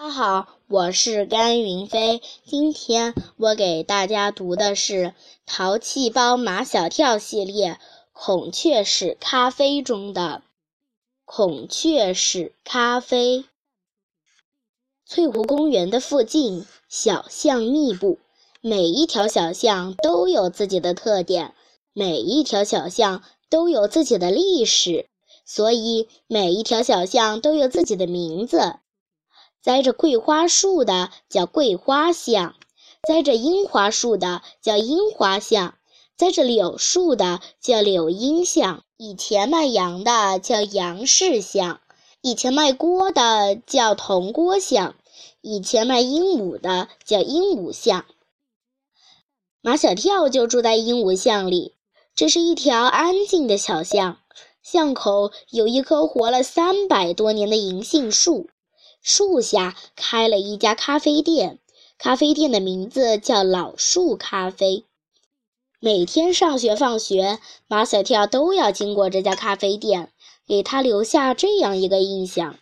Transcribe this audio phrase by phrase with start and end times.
[0.00, 2.22] 大家好，我是甘云飞。
[2.46, 4.94] 今天我给大家读的是
[5.44, 7.72] 《淘气包马小跳》系列
[8.14, 10.40] 《孔雀屎咖啡》中的
[11.26, 13.44] “孔雀屎咖啡”。
[15.04, 18.18] 翠湖公园的附近小巷密布，
[18.62, 21.54] 每一条小巷都有自己的特点，
[21.92, 25.10] 每一条小巷都有自己的历史，
[25.44, 28.76] 所以每一条小巷都有自己的名字。
[29.62, 32.54] 栽着桂花树的叫桂花巷，
[33.06, 35.74] 栽着樱花树的叫樱花巷，
[36.16, 38.82] 栽着柳树的叫柳荫巷。
[38.96, 41.80] 以前卖羊的叫杨氏巷，
[42.20, 44.94] 以前卖锅的叫铜锅巷，
[45.40, 48.04] 以前卖鹦鹉的叫鹦鹉巷。
[49.62, 51.74] 马小跳就住在鹦鹉巷里，
[52.14, 54.18] 这是一条安静的小巷，
[54.62, 58.48] 巷口有一棵活了三百多年的银杏树。
[59.02, 61.58] 树下开了一家咖啡店，
[61.98, 64.84] 咖啡店的名字叫老树咖啡。
[65.80, 70.12] 每天上学放学，马小跳都要经过这家咖啡店，
[70.46, 72.58] 给他留下这样一个印象：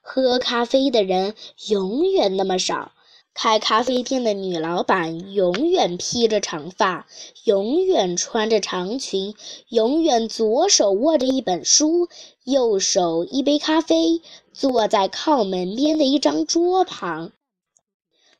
[0.00, 1.34] 喝咖啡的人
[1.68, 2.92] 永远那么少。
[3.32, 7.06] 开咖啡店的女老板永远披着长发，
[7.44, 9.34] 永远穿着长裙，
[9.68, 12.08] 永远左手握着一本书，
[12.44, 14.20] 右手一杯咖啡，
[14.52, 17.32] 坐在靠门边的一张桌旁。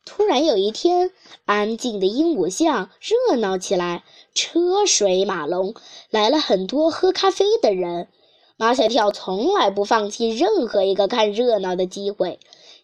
[0.05, 1.12] 突然有一天，
[1.44, 4.02] 安静的鹦鹉巷热闹起来，
[4.34, 5.74] 车水马龙，
[6.11, 8.08] 来了很多喝咖啡的人。
[8.56, 12.38] 马小跳从来不放弃任何一个看热闹的机会。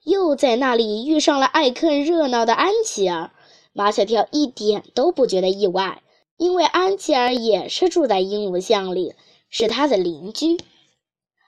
[0.06, 3.32] 又在那里遇上了爱看热闹的安琪儿，
[3.72, 6.00] 马小跳一点都不觉得意外，
[6.36, 9.14] 因为安琪儿也是住在鹦鹉巷里，
[9.50, 10.58] 是他的邻居。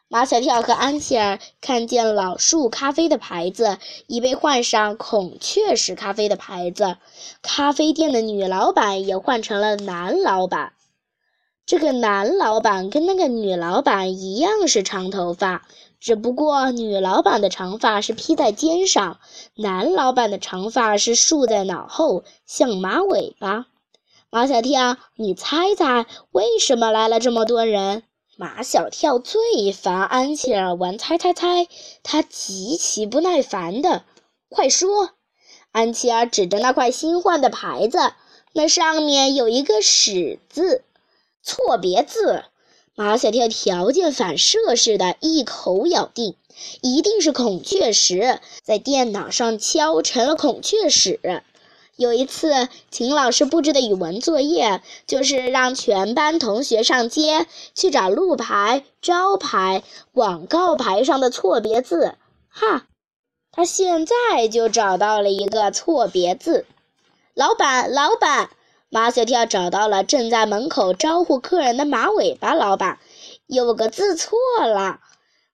[0.08, 6.96] 马小跳和安琪儿看见老树咖啡的牌子已被换上孔雀石咖啡的牌子，
[7.42, 10.72] 咖啡店的女老板也换成了男老板。
[11.64, 15.64] 这个男老板跟那个女老板一样是长头发。
[16.00, 19.18] 只不过女老板的长发是披在肩上，
[19.54, 23.66] 男老板的长发是竖在脑后，像马尾巴。
[24.30, 28.02] 马小跳，你猜猜为什么来了这么多人？
[28.36, 31.66] 马小跳最烦安琪儿玩猜猜猜，
[32.04, 34.04] 他极其不耐烦的，
[34.48, 35.10] 快说！
[35.72, 37.98] 安琪儿指着那块新换的牌子，
[38.52, 40.84] 那上面有一个“屎”字，
[41.42, 42.44] 错别字。
[42.98, 46.34] 马小跳条件反射似的一口咬定，
[46.80, 51.20] 一定是孔雀石，在电脑上敲成了孔雀石。
[51.94, 62.16] 有一次，秦老师布置的语文作业就是让全班同学上街去找路牌、招牌、广告牌上的错别字。
[62.48, 62.88] 哈，
[63.52, 66.66] 他现在就找到了一个错别字。
[67.32, 68.50] 老板，老板。
[68.90, 72.98] 马小跳找到了正在门口招呼客人的马尾巴老板，
[73.46, 75.00] 有个字错了。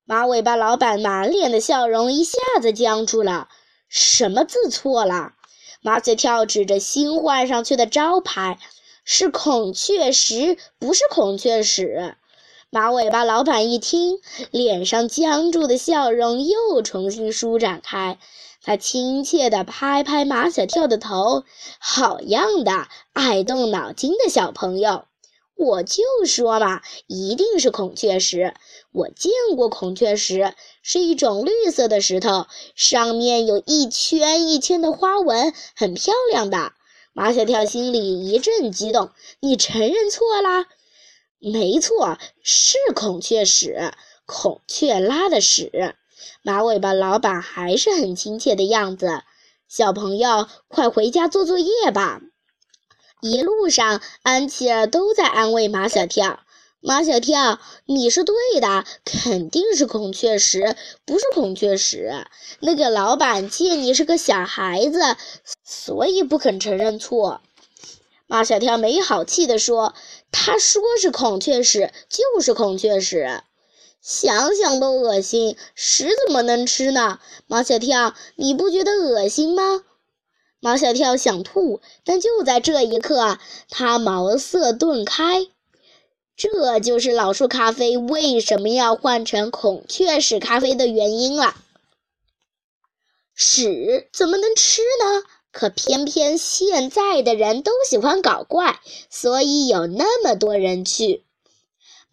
[0.04, 3.48] 马尾巴老板满脸的笑容一下子僵住了。
[3.88, 5.32] 什么字错了？
[5.80, 8.58] 马小跳指着新换上去的招牌，
[9.04, 12.14] 是孔雀石，不是孔雀屎。
[12.70, 14.20] 马尾巴老板一听，
[14.52, 18.18] 脸上僵住的笑容又重新舒展开。
[18.64, 21.44] 他亲切地拍拍马小跳的头，
[21.78, 25.04] 好样的，爱动脑筋的小朋友！
[25.54, 28.54] 我就说嘛，一定是孔雀石。
[28.90, 36.72] 我见过孔雀石，是一种绿色的石头，上面有一圈一圈的花纹，很漂亮的。
[37.12, 39.10] 马小跳心里一阵激动，
[39.40, 40.66] 你承认错啦？
[41.38, 43.92] 没错，是孔雀屎，
[44.24, 45.94] 孔雀拉的屎。
[46.42, 49.22] 马尾巴老板还是很亲切的样子。
[49.68, 52.20] 小朋友，快回家做作业吧。
[53.20, 56.40] 一路上，安琪儿都在安慰马小跳
[56.80, 60.76] ：“马小跳，你是对的，肯定是孔雀石，
[61.06, 62.26] 不是孔雀石。
[62.60, 65.16] 那个老板见你是个小孩子，
[65.64, 67.40] 所以不肯承认错。”
[68.28, 69.94] 马小跳没好气地说
[70.30, 73.42] ：“他说是孔雀石，就是孔雀石。”
[74.04, 77.20] 想想都恶心，屎怎么能吃呢？
[77.46, 79.82] 毛小跳，你不觉得恶心吗？
[80.60, 83.38] 毛小跳想吐，但就在这一刻，
[83.70, 85.46] 他茅塞顿开。
[86.36, 91.54] 这就是老树咖啡为什么要换成孔雀屎咖啡的原因了。
[93.34, 95.22] 屎怎么能吃呢？
[95.50, 101.24] 可偏偏现在的人都喜欢搞怪，所以有那么多人去。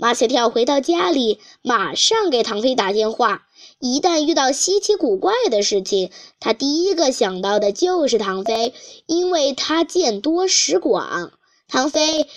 [0.02, 3.44] 马小跳回到家里，马上给唐飞打电话，
[3.78, 6.10] 一旦遇到稀奇古怪的事情，
[6.40, 8.74] 他第一个想到的就是唐飞，
[9.06, 11.32] 因为他见多识广。
[11.68, 12.28] 唐飞，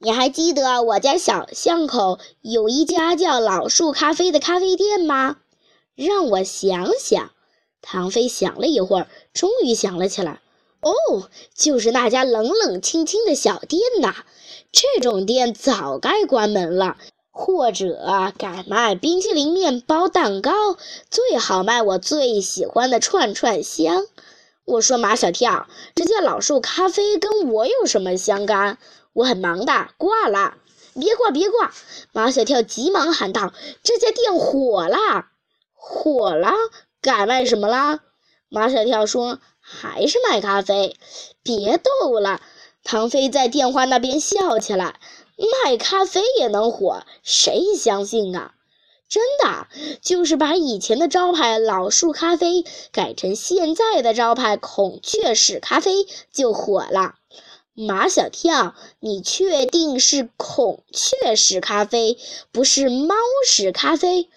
[0.00, 5.36] 你还记得我家小巷口有一家叫老树咖啡的咖啡店吗？
[5.94, 7.30] 让我想想。
[7.80, 10.41] 唐飞想了一会儿，终于想了起来。
[10.82, 14.14] 哦，就是那家冷冷清清的小店呐。
[14.70, 16.96] 这种店早该关门了。
[17.34, 17.98] 或者
[18.36, 20.52] 改卖冰淇淋、面包、蛋糕，
[21.10, 24.04] 最好卖我最喜欢的串串香。
[24.66, 28.76] 我说马小跳，这家老树咖啡跟我有什么相干？
[29.14, 30.58] 我很忙的，挂了。
[30.92, 31.72] 别挂，别挂！
[32.12, 34.98] 马小跳急忙喊道：“这家店火了，
[35.72, 36.50] 火了！
[37.00, 38.00] 改卖什么啦？”
[38.50, 40.96] 马小跳说：“还是卖咖啡。”
[41.42, 42.42] 别逗了，
[42.84, 45.00] 唐飞在电话那边笑起来。
[45.64, 48.54] 卖咖啡也能火，谁相信啊？
[49.08, 49.66] 真的，
[50.00, 57.16] 就是把以前的招牌“老树咖啡”改成现在的招牌“孔雀屎咖啡”就火了。
[57.74, 62.18] 马小跳，你确定是孔雀屎咖啡，
[62.52, 63.14] 不是猫
[63.46, 64.28] 屎咖啡？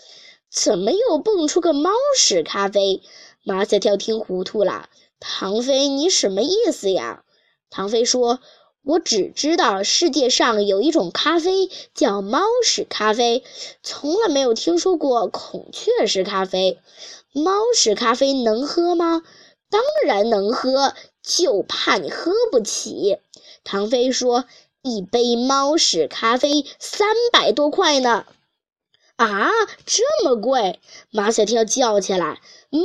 [0.49, 3.01] 怎么又蹦出个猫屎咖啡？
[3.43, 4.89] 马小跳听糊涂了。
[5.27, 7.23] 唐飞，你什么意思呀？
[7.71, 8.39] 唐飞说。
[8.87, 13.43] 我只知道世界上有一种咖啡叫猫屎咖啡，
[13.81, 16.77] 从来没有听说过孔雀屎咖啡。
[17.31, 19.23] 猫屎咖啡能喝吗？
[19.71, 20.93] 当然能喝，
[21.23, 23.17] 就怕你喝不起。
[23.63, 24.45] 唐飞说
[24.83, 28.27] ：“一杯猫屎咖啡三百多块呢。”
[29.17, 29.49] 啊，
[29.85, 30.79] 这么贵！
[31.09, 32.81] 马小跳叫起来：“猫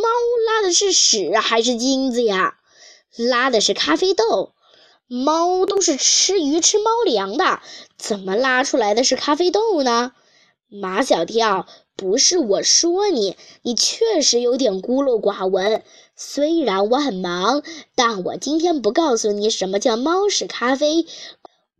[0.46, 2.58] 拉的是屎还是金子呀？
[3.16, 4.52] 拉的是咖啡豆。”
[5.12, 7.60] 猫都是吃鱼吃猫粮的，
[7.98, 10.12] 怎么拉出来的是咖啡豆呢？
[10.68, 11.66] 马小跳，
[11.96, 15.82] 不是我说你，你确实有点孤陋寡闻。
[16.14, 17.64] 虽然我很忙，
[17.96, 21.04] 但我今天不告诉你什么叫猫屎咖啡，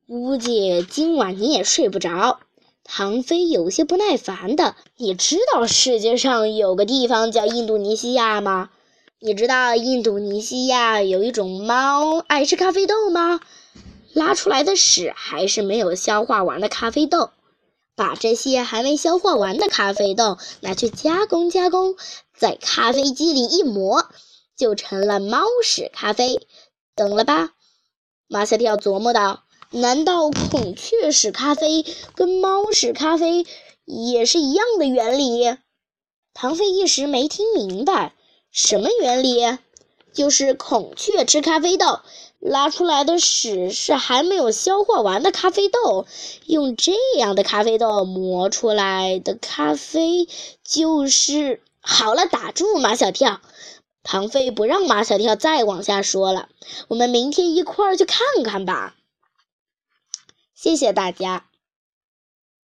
[0.09, 2.41] 估计今晚你也睡不着。
[2.85, 8.71] 唐飞有些不耐烦的，你知道世界上有个地方叫印度尼西亚吗？
[9.21, 13.41] 你知道印度尼西亚有一种猫爱吃咖啡豆吗？
[14.13, 17.31] 拉出来的屎还是没有消化完的咖啡豆，
[17.95, 21.95] 把这些还没消化完的咖啡豆拿去加工加工，
[22.37, 24.09] 在咖啡机里一磨，
[24.57, 26.47] 就成了猫屎咖啡。
[26.97, 27.51] 懂了吧？
[28.27, 31.85] 马小跳琢磨道：“难道孔雀屎咖啡
[32.15, 33.47] 跟猫屎咖啡
[33.85, 35.57] 也是一样的原理？”
[36.35, 38.15] 唐飞一时没听明白。
[38.53, 39.59] 什么原理？
[40.13, 42.01] 就是孔雀吃咖啡豆，
[42.41, 46.05] 拉出来的屎是还没有消化完的咖啡豆，
[46.47, 50.27] 用这样的咖啡豆磨出来的咖啡
[50.65, 52.27] 就是好了。
[52.27, 53.41] 打住，马小跳！
[54.03, 56.49] 唐飞不让马小跳再往下说了。
[56.89, 58.97] 我们明天一块儿去看看吧。
[60.63, 61.50] 谢谢大家。